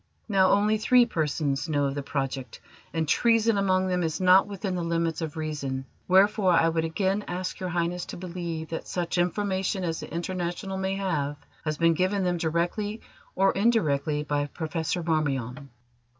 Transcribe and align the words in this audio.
Now, 0.27 0.49
only 0.49 0.79
three 0.79 1.05
persons 1.05 1.69
know 1.69 1.85
of 1.85 1.93
the 1.93 2.01
project, 2.01 2.59
and 2.91 3.07
treason 3.07 3.55
among 3.55 3.85
them 3.87 4.01
is 4.01 4.19
not 4.19 4.47
within 4.47 4.73
the 4.73 4.81
limits 4.83 5.21
of 5.21 5.37
reason, 5.37 5.85
wherefore 6.07 6.53
I 6.53 6.69
would 6.69 6.85
again 6.85 7.23
ask 7.27 7.59
Your 7.59 7.69
Highness 7.69 8.07
to 8.07 8.17
believe 8.17 8.69
that 8.69 8.87
such 8.87 9.19
information 9.19 9.83
as 9.83 9.99
the 9.99 10.11
International 10.11 10.79
may 10.79 10.95
have 10.95 11.37
has 11.65 11.77
been 11.77 11.93
given 11.93 12.23
them 12.23 12.37
directly 12.37 13.01
or 13.35 13.51
indirectly 13.51 14.23
by 14.23 14.47
Professor 14.47 15.03
Marmion." 15.03 15.69